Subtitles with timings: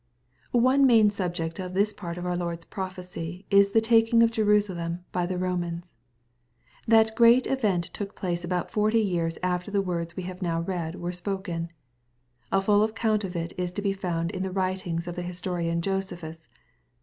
[0.27, 4.23] / One main subject of this part of our Lord's prophecy, V is the taking
[4.23, 5.93] of Jerusalem by the Eomans.
[6.87, 10.95] \That great event took place about forty years after the words we have now read
[10.95, 11.69] were spoken.
[12.51, 15.83] A full account of it is to be found in the writings of the historian
[15.83, 16.47] Josephus.